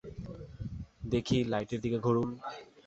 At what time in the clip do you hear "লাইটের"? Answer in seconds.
1.43-1.79